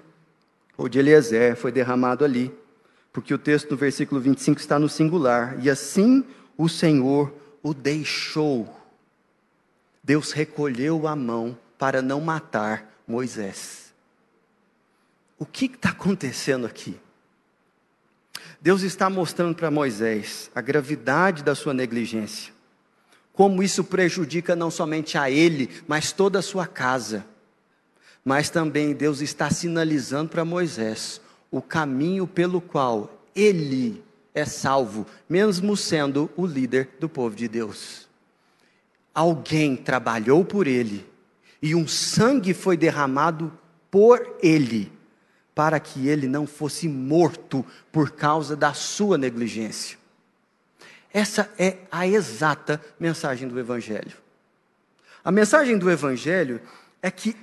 [0.77, 2.53] ou de Eliezer foi derramado ali,
[3.11, 5.57] porque o texto no versículo 25 está no singular.
[5.63, 6.25] E assim
[6.57, 8.73] o Senhor o deixou.
[10.03, 13.93] Deus recolheu a mão para não matar Moisés.
[15.37, 16.99] O que está acontecendo aqui?
[18.59, 22.51] Deus está mostrando para Moisés a gravidade da sua negligência,
[23.31, 27.23] como isso prejudica não somente a ele, mas toda a sua casa.
[28.25, 34.03] Mas também Deus está sinalizando para Moisés o caminho pelo qual ele
[34.37, 38.07] é salvo, mesmo sendo o líder do povo de Deus.
[39.11, 41.03] Alguém trabalhou por ele
[41.59, 43.51] e um sangue foi derramado
[43.89, 44.91] por ele,
[45.55, 49.97] para que ele não fosse morto por causa da sua negligência.
[51.11, 54.17] Essa é a exata mensagem do Evangelho.
[55.25, 56.61] A mensagem do Evangelho
[57.01, 57.35] é que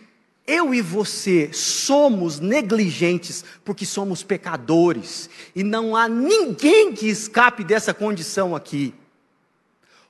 [0.46, 7.94] eu e você somos negligentes porque somos pecadores e não há ninguém que escape dessa
[7.94, 8.94] condição aqui.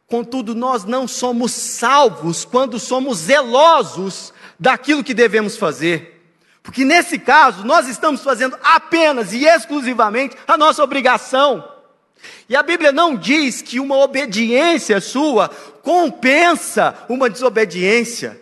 [0.06, 6.14] Contudo, nós não somos salvos quando somos zelosos daquilo que devemos fazer.
[6.62, 11.68] Porque nesse caso, nós estamos fazendo apenas e exclusivamente a nossa obrigação.
[12.48, 15.48] E a Bíblia não diz que uma obediência sua
[15.82, 18.40] compensa uma desobediência.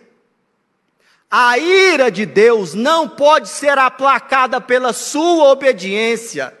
[1.35, 6.55] A ira de Deus não pode ser aplacada pela sua obediência.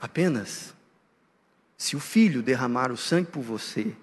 [0.00, 0.74] Apenas
[1.78, 3.94] se o filho derramar o sangue por você,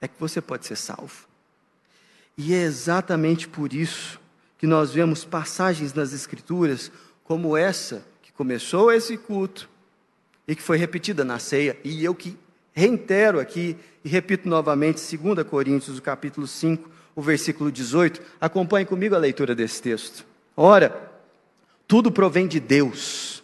[0.00, 1.28] é que você pode ser salvo.
[2.34, 4.18] E é exatamente por isso
[4.56, 6.90] que nós vemos passagens nas Escrituras
[7.24, 9.68] como essa, que começou esse culto
[10.48, 12.38] e que foi repetida na ceia, e eu que
[12.76, 18.20] reitero aqui e repito novamente, 2 Coríntios, capítulo 5, o versículo 18.
[18.38, 20.26] Acompanhe comigo a leitura desse texto.
[20.54, 20.94] Ora,
[21.88, 23.42] tudo provém de Deus.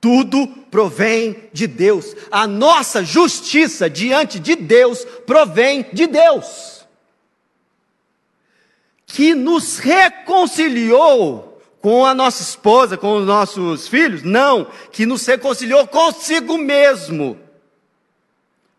[0.00, 2.14] Tudo provém de Deus.
[2.30, 6.86] A nossa justiça diante de Deus provém de Deus.
[9.04, 14.22] Que nos reconciliou com a nossa esposa, com os nossos filhos?
[14.22, 17.45] Não, que nos reconciliou consigo mesmo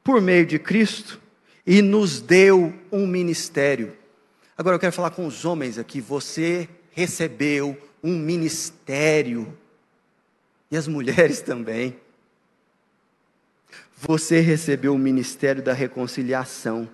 [0.07, 1.19] por meio de Cristo
[1.65, 3.91] e nos deu um ministério.
[4.57, 5.99] Agora eu quero falar com os homens aqui.
[5.99, 9.53] Você recebeu um ministério.
[10.71, 11.93] E as mulheres também.
[13.97, 16.87] Você recebeu o ministério da reconciliação.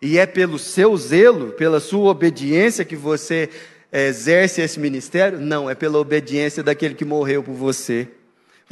[0.00, 3.50] E é pelo seu zelo, pela sua obediência que você
[3.92, 5.40] exerce esse ministério?
[5.40, 8.06] Não, é pela obediência daquele que morreu por você.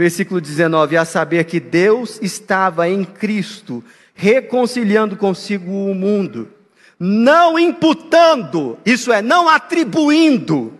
[0.02, 6.52] Versículo 19: A saber que Deus estava em Cristo, reconciliando consigo o mundo,
[6.98, 10.76] não imputando, isso é, não atribuindo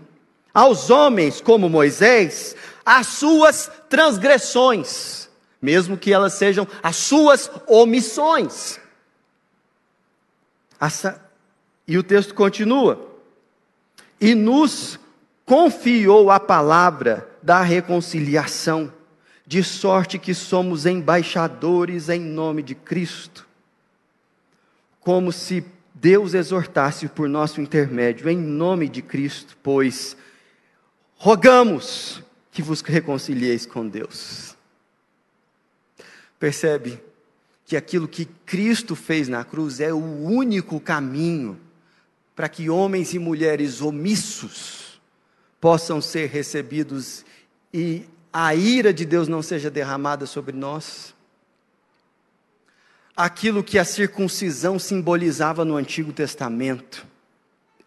[0.53, 5.29] aos homens como Moisés as suas transgressões,
[5.61, 8.81] mesmo que elas sejam as suas omissões.
[11.87, 13.09] E o texto continua:
[14.21, 14.99] e nos
[15.47, 18.93] confiou a palavra da reconciliação
[19.53, 23.47] de sorte que somos embaixadores em nome de Cristo.
[24.99, 25.63] como se
[25.93, 30.17] Deus exortasse por nosso intermédio, em nome de Cristo, pois
[31.17, 34.57] rogamos que vos reconcilieis com Deus.
[36.39, 36.99] Percebe
[37.67, 41.61] que aquilo que Cristo fez na cruz é o único caminho
[42.35, 44.99] para que homens e mulheres omissos
[45.61, 47.23] possam ser recebidos
[47.75, 51.15] e a ira de Deus não seja derramada sobre nós.
[53.15, 57.07] Aquilo que a circuncisão simbolizava no Antigo Testamento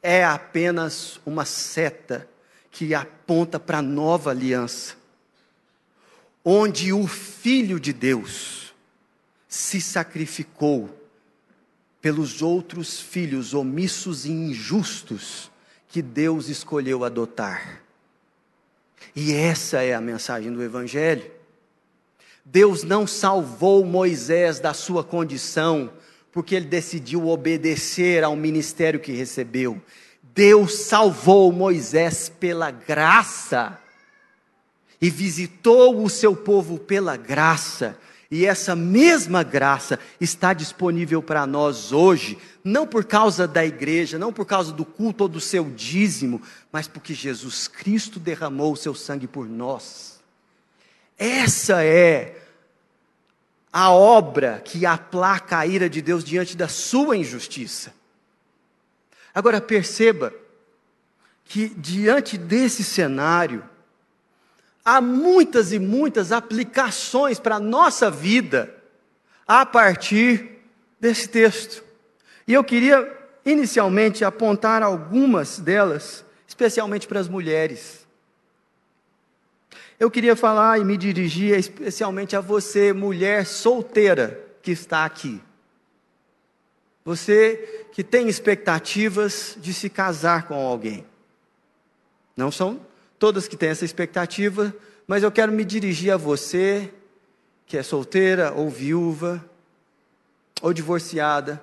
[0.03, 2.29] é apenas uma seta
[2.69, 4.95] que aponta para a nova aliança,
[6.43, 8.73] onde o Filho de Deus
[9.47, 10.95] se sacrificou
[11.99, 15.49] pelos outros filhos omissos e injustos
[15.87, 17.84] que Deus escolheu adotar.
[19.13, 21.29] E essa é a mensagem do Evangelho.
[22.45, 25.91] Deus não salvou Moisés da sua condição,
[26.31, 29.81] porque ele decidiu obedecer ao ministério que recebeu.
[30.21, 33.79] Deus salvou Moisés pela graça
[35.01, 37.97] e visitou o seu povo pela graça.
[38.35, 44.33] E essa mesma graça está disponível para nós hoje, não por causa da igreja, não
[44.33, 48.93] por causa do culto ou do seu dízimo, mas porque Jesus Cristo derramou o seu
[48.93, 50.19] sangue por nós.
[51.17, 52.37] Essa é
[53.71, 57.93] a obra que aplaca a ira de Deus diante da sua injustiça.
[59.33, 60.33] Agora perceba
[61.45, 63.63] que diante desse cenário,
[64.85, 68.71] há muitas e muitas aplicações para a nossa vida
[69.47, 70.61] a partir
[70.99, 71.83] desse texto.
[72.47, 73.11] E eu queria
[73.43, 78.05] inicialmente apontar algumas delas, especialmente para as mulheres.
[79.99, 85.41] Eu queria falar e me dirigir especialmente a você, mulher solteira que está aqui.
[87.03, 91.05] Você que tem expectativas de se casar com alguém.
[92.35, 92.81] Não são
[93.19, 94.75] todas que têm essa expectativa,
[95.07, 96.93] mas eu quero me dirigir a você
[97.65, 99.43] que é solteira ou viúva
[100.61, 101.61] ou divorciada,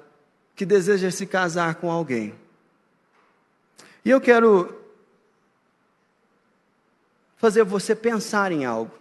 [0.55, 2.35] que deseja se casar com alguém.
[4.05, 4.81] E eu quero
[7.37, 8.93] fazer você pensar em algo.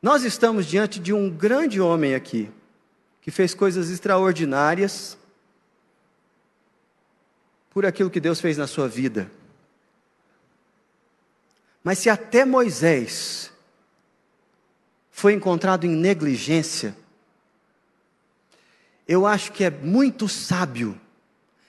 [0.00, 2.50] Nós estamos diante de um grande homem aqui,
[3.20, 5.17] que fez coisas extraordinárias
[7.70, 9.30] por aquilo que Deus fez na sua vida.
[11.82, 13.52] Mas se até Moisés
[15.10, 16.96] foi encontrado em negligência,
[19.06, 21.00] eu acho que é muito sábio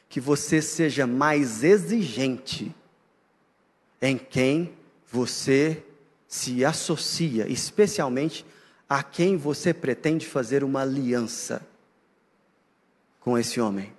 [0.10, 2.76] que você seja mais exigente
[4.02, 4.74] em quem
[5.10, 5.84] você
[6.28, 8.46] se associa, especialmente
[8.88, 11.66] a quem você pretende fazer uma aliança
[13.20, 13.94] com esse homem.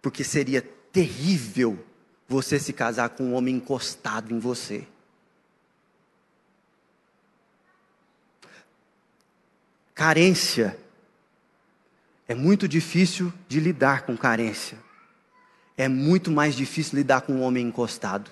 [0.00, 0.62] Porque seria
[0.96, 1.84] terrível
[2.26, 4.88] você se casar com um homem encostado em você.
[9.94, 10.78] Carência.
[12.26, 14.78] É muito difícil de lidar com carência.
[15.76, 18.30] É muito mais difícil lidar com um homem encostado.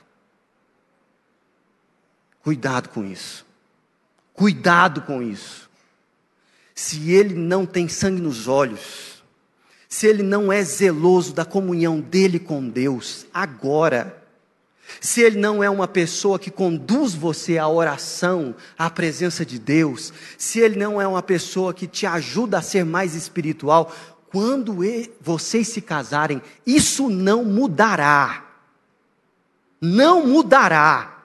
[2.42, 3.44] Cuidado com isso.
[4.32, 5.68] Cuidado com isso.
[6.74, 9.13] Se ele não tem sangue nos olhos,
[9.94, 14.20] se ele não é zeloso da comunhão dele com Deus, agora,
[15.00, 20.12] se ele não é uma pessoa que conduz você à oração, à presença de Deus,
[20.36, 23.94] se ele não é uma pessoa que te ajuda a ser mais espiritual,
[24.32, 24.78] quando
[25.20, 28.44] vocês se casarem, isso não mudará.
[29.80, 31.22] Não mudará.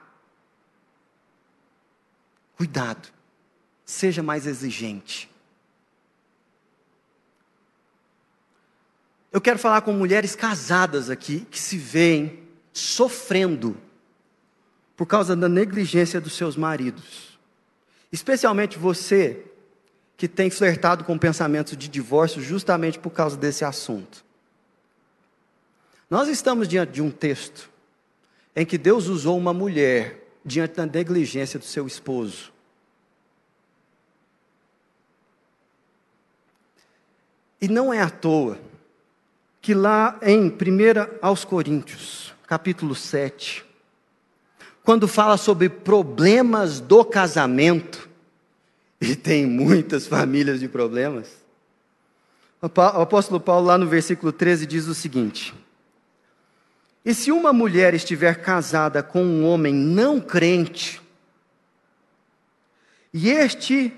[2.56, 3.08] Cuidado,
[3.84, 5.29] seja mais exigente.
[9.32, 12.40] Eu quero falar com mulheres casadas aqui que se veem
[12.72, 13.76] sofrendo
[14.96, 17.38] por causa da negligência dos seus maridos.
[18.10, 19.44] Especialmente você
[20.16, 24.24] que tem flertado com pensamentos de divórcio justamente por causa desse assunto.
[26.10, 27.70] Nós estamos diante de um texto
[28.54, 32.52] em que Deus usou uma mulher diante da negligência do seu esposo.
[37.60, 38.69] E não é à toa
[39.60, 40.52] que lá em 1
[41.20, 43.64] aos Coríntios, capítulo 7,
[44.82, 48.08] quando fala sobre problemas do casamento,
[49.00, 51.28] e tem muitas famílias de problemas,
[52.62, 52.66] o
[53.00, 55.54] apóstolo Paulo, lá no versículo 13, diz o seguinte:
[57.04, 61.00] e se uma mulher estiver casada com um homem não crente,
[63.12, 63.92] e este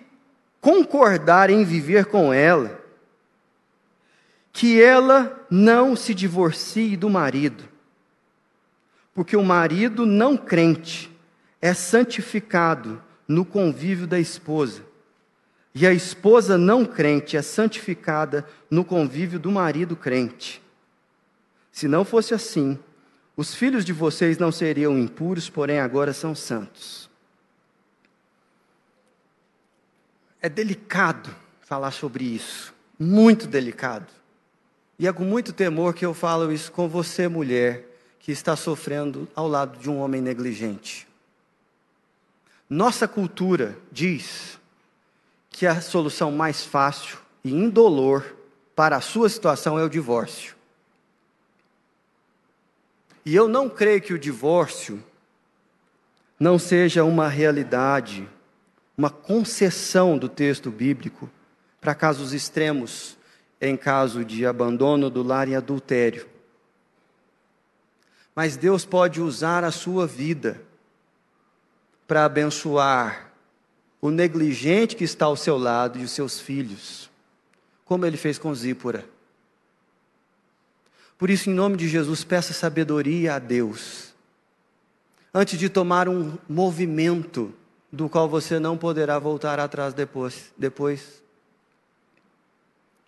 [0.60, 2.80] concordar em viver com ela,
[4.52, 7.64] que ela não se divorcie do marido,
[9.14, 11.10] porque o marido não crente
[11.60, 14.82] é santificado no convívio da esposa,
[15.74, 20.62] e a esposa não crente é santificada no convívio do marido crente.
[21.70, 22.78] Se não fosse assim,
[23.34, 27.08] os filhos de vocês não seriam impuros, porém agora são santos.
[30.42, 34.21] É delicado falar sobre isso, muito delicado.
[34.98, 37.86] E é com muito temor que eu falo isso com você, mulher,
[38.20, 41.08] que está sofrendo ao lado de um homem negligente.
[42.68, 44.58] Nossa cultura diz
[45.50, 48.36] que a solução mais fácil e indolor
[48.74, 50.54] para a sua situação é o divórcio.
[53.24, 55.02] E eu não creio que o divórcio
[56.38, 58.28] não seja uma realidade,
[58.96, 61.30] uma concessão do texto bíblico
[61.80, 63.16] para casos extremos,
[63.62, 66.26] em caso de abandono do lar e adultério.
[68.34, 70.60] Mas Deus pode usar a sua vida
[72.08, 73.32] para abençoar
[74.00, 77.08] o negligente que está ao seu lado e os seus filhos,
[77.84, 79.06] como ele fez com Zípora.
[81.16, 84.12] Por isso, em nome de Jesus, peça sabedoria a Deus,
[85.32, 87.54] antes de tomar um movimento
[87.92, 90.52] do qual você não poderá voltar atrás depois.
[90.58, 91.22] depois.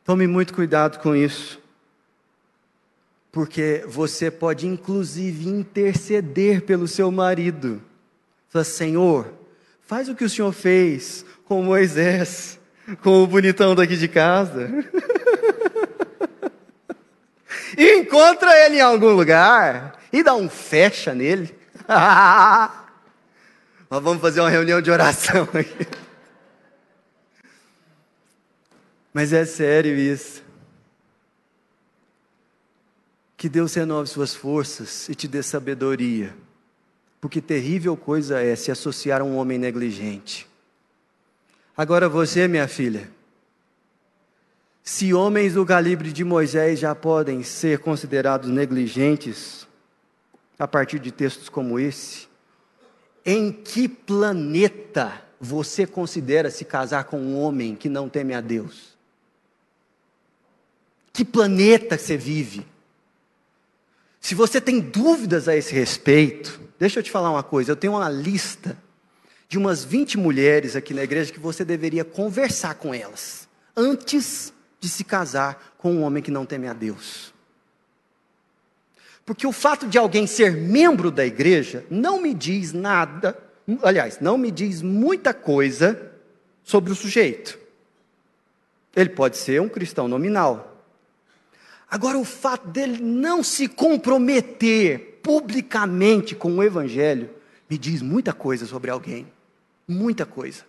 [0.04, 1.58] Tome muito cuidado com isso,
[3.32, 7.80] porque você pode inclusive interceder pelo seu marido.
[8.50, 9.32] Fala, Senhor,
[9.86, 12.60] faz o que o Senhor fez com Moisés,
[13.02, 14.70] com o bonitão daqui de casa.
[17.78, 21.54] encontra ele em algum lugar e dá um fecha nele.
[23.90, 26.03] Nós vamos fazer uma reunião de oração aqui.
[29.14, 30.42] Mas é sério isso.
[33.36, 36.34] Que Deus renove suas forças e te dê sabedoria.
[37.20, 40.48] Porque terrível coisa é se associar a um homem negligente.
[41.76, 43.08] Agora você, minha filha,
[44.82, 49.66] se homens do calibre de Moisés já podem ser considerados negligentes,
[50.58, 52.28] a partir de textos como esse,
[53.24, 58.93] em que planeta você considera se casar com um homem que não teme a Deus?
[61.14, 62.66] Que planeta você vive?
[64.20, 67.92] Se você tem dúvidas a esse respeito, deixa eu te falar uma coisa: eu tenho
[67.92, 68.76] uma lista
[69.48, 74.88] de umas 20 mulheres aqui na igreja que você deveria conversar com elas antes de
[74.88, 77.32] se casar com um homem que não teme a Deus.
[79.24, 83.38] Porque o fato de alguém ser membro da igreja não me diz nada,
[83.84, 86.10] aliás, não me diz muita coisa
[86.64, 87.56] sobre o sujeito.
[88.96, 90.73] Ele pode ser um cristão nominal.
[91.94, 97.30] Agora, o fato dele não se comprometer publicamente com o evangelho
[97.70, 99.26] me diz muita coisa sobre alguém.
[99.86, 100.64] Muita coisa.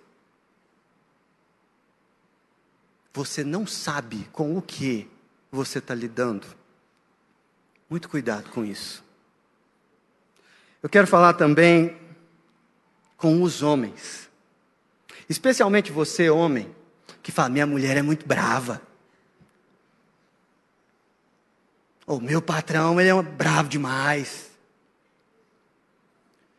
[3.16, 5.10] você não sabe com o que
[5.50, 6.46] você está lidando.
[7.90, 9.04] Muito cuidado com isso.
[10.84, 11.98] Eu quero falar também
[13.16, 14.30] com os homens,
[15.30, 16.76] especialmente você, homem,
[17.24, 18.82] que fala: minha mulher é muito brava.
[22.06, 24.52] O meu patrão, ele é bravo demais.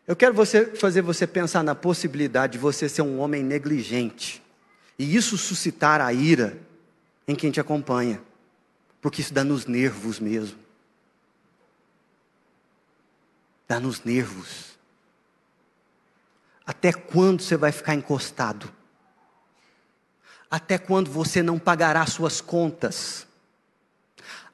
[0.06, 4.42] Eu quero você, fazer você pensar na possibilidade de você ser um homem negligente.
[4.98, 6.58] E isso suscitar a ira
[7.26, 8.22] em quem te acompanha,
[9.00, 10.58] porque isso dá nos nervos mesmo.
[13.68, 14.76] Dá nos nervos.
[16.64, 18.72] Até quando você vai ficar encostado?
[20.48, 23.25] Até quando você não pagará suas contas?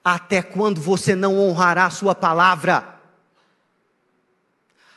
[0.05, 3.01] Até quando você não honrará sua palavra?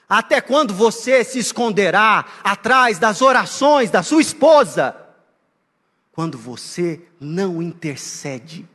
[0.08, 5.06] Até quando você se esconderá atrás das orações da sua esposa?
[6.16, 8.66] quando você não intercede,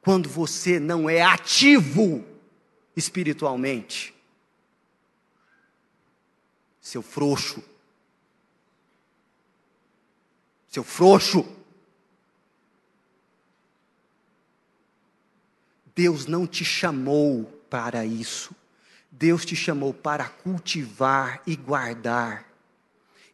[0.00, 2.24] quando você não é ativo
[2.94, 4.14] espiritualmente.
[6.80, 7.60] Seu frouxo.
[10.68, 11.44] Seu frouxo.
[15.94, 18.54] Deus não te chamou para isso.
[19.10, 22.44] Deus te chamou para cultivar e guardar.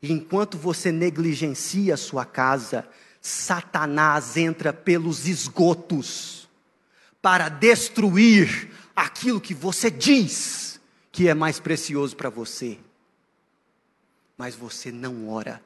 [0.02, 2.86] E enquanto você negligencia a sua casa,
[3.20, 6.48] Satanás entra pelos esgotos
[7.20, 10.80] para destruir aquilo que você diz
[11.12, 12.78] que é mais precioso para você.
[14.38, 15.62] Mas você não ora,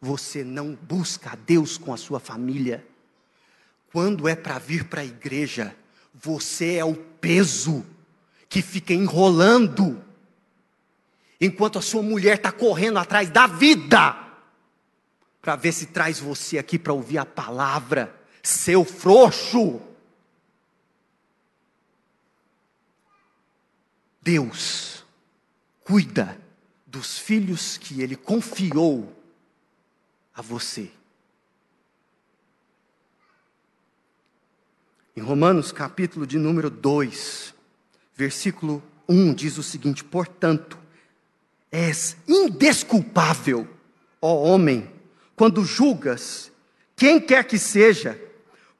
[0.00, 2.86] você não busca a Deus com a sua família.
[3.90, 5.74] Quando é para vir para a igreja,
[6.12, 7.84] você é o peso
[8.48, 10.02] que fica enrolando,
[11.40, 14.16] enquanto a sua mulher está correndo atrás da vida,
[15.40, 19.80] para ver se traz você aqui para ouvir a palavra, seu frouxo.
[24.20, 25.04] Deus
[25.82, 26.40] cuida
[26.86, 29.12] dos filhos que Ele confiou
[30.34, 30.92] a você.
[35.14, 37.54] Em Romanos, capítulo de número 2,
[38.16, 40.78] versículo 1, diz o seguinte: Portanto,
[41.70, 43.68] és indesculpável,
[44.22, 44.90] ó homem,
[45.36, 46.50] quando julgas
[46.96, 48.18] quem quer que seja,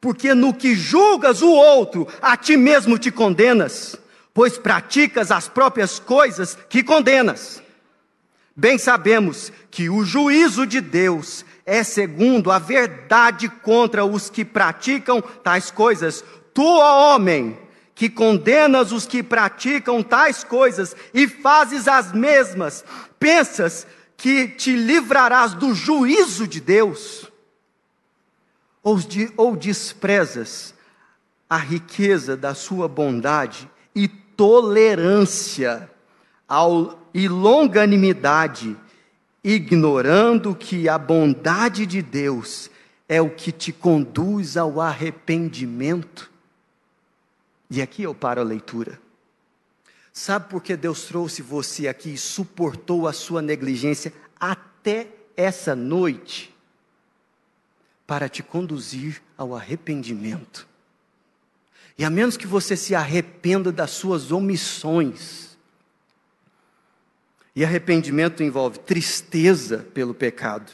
[0.00, 3.94] porque no que julgas o outro, a ti mesmo te condenas,
[4.32, 7.62] pois praticas as próprias coisas que condenas.
[8.56, 15.20] Bem sabemos que o juízo de Deus é segundo a verdade contra os que praticam
[15.20, 16.24] tais coisas.
[16.52, 17.58] Tu, ó homem,
[17.94, 22.84] que condenas os que praticam tais coisas e fazes as mesmas,
[23.18, 23.86] pensas
[24.16, 27.30] que te livrarás do juízo de Deus?
[28.82, 30.74] Ou, de, ou desprezas
[31.48, 35.88] a riqueza da sua bondade e tolerância
[36.48, 38.76] ao, e longanimidade,
[39.44, 42.70] ignorando que a bondade de Deus
[43.08, 46.30] é o que te conduz ao arrependimento.
[47.68, 49.00] E aqui eu paro a leitura.
[50.12, 56.54] Sabe por que Deus trouxe você aqui e suportou a sua negligência até essa noite?
[58.06, 60.68] Para te conduzir ao arrependimento.
[61.96, 65.41] E a menos que você se arrependa das suas omissões,
[67.54, 70.72] e arrependimento envolve tristeza pelo pecado,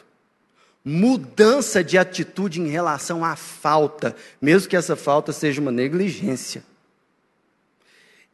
[0.85, 6.63] mudança de atitude em relação à falta, mesmo que essa falta seja uma negligência.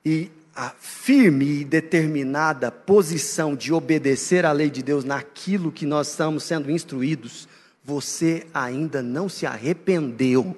[0.05, 6.11] E a firme e determinada posição de obedecer à lei de Deus naquilo que nós
[6.11, 7.49] estamos sendo instruídos,
[7.83, 10.57] você ainda não se arrependeu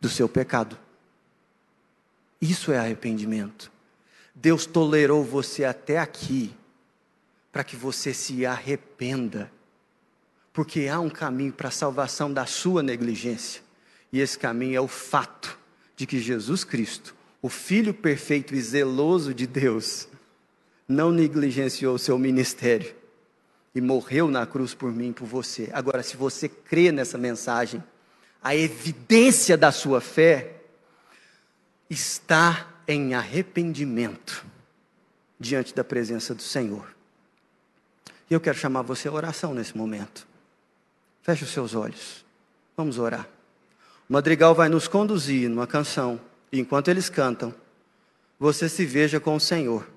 [0.00, 0.78] do seu pecado.
[2.40, 3.73] Isso é arrependimento.
[4.34, 6.52] Deus tolerou você até aqui,
[7.52, 9.50] para que você se arrependa,
[10.52, 13.62] porque há um caminho para a salvação da sua negligência,
[14.12, 15.56] e esse caminho é o fato
[15.96, 20.08] de que Jesus Cristo, o Filho perfeito e zeloso de Deus,
[20.88, 22.94] não negligenciou o seu ministério
[23.74, 25.70] e morreu na cruz por mim e por você.
[25.72, 27.82] Agora, se você crê nessa mensagem,
[28.42, 30.56] a evidência da sua fé
[31.88, 34.44] está em arrependimento
[35.38, 36.94] diante da presença do Senhor.
[38.30, 40.26] E eu quero chamar você à oração nesse momento.
[41.22, 42.24] Feche os seus olhos.
[42.76, 43.28] Vamos orar.
[44.08, 46.20] O madrigal vai nos conduzir numa canção.
[46.52, 47.54] E enquanto eles cantam,
[48.38, 49.88] você se veja com o Senhor.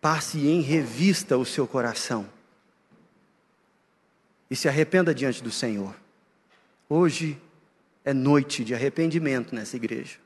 [0.00, 2.28] Passe em revista o seu coração.
[4.50, 5.94] E se arrependa diante do Senhor.
[6.88, 7.40] Hoje
[8.04, 10.18] é noite de arrependimento nessa igreja.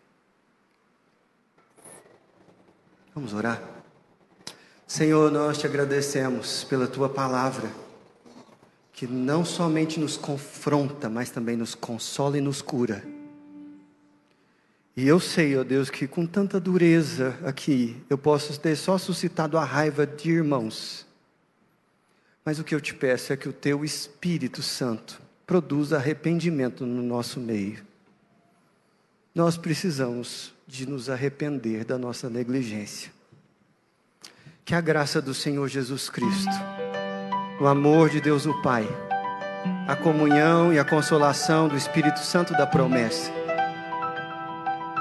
[3.15, 3.63] Vamos orar.
[4.87, 7.71] Senhor, nós te agradecemos pela tua palavra,
[8.93, 13.03] que não somente nos confronta, mas também nos consola e nos cura.
[14.97, 19.59] E eu sei, ó Deus, que com tanta dureza aqui, eu posso ter só suscitado
[19.59, 21.07] a raiva de irmãos.
[22.43, 27.03] Mas o que eu te peço é que o teu Espírito Santo produz arrependimento no
[27.03, 27.85] nosso meio.
[29.35, 33.13] Nós precisamos de nos arrepender da nossa negligência.
[34.65, 36.51] Que a graça do Senhor Jesus Cristo,
[37.61, 38.89] o amor de Deus o Pai,
[39.87, 43.31] a comunhão e a consolação do Espírito Santo da promessa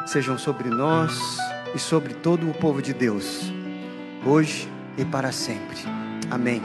[0.06, 1.38] sejam sobre nós
[1.74, 3.52] e sobre todo o povo de Deus,
[4.26, 5.78] hoje e para sempre.
[6.30, 6.62] Amém.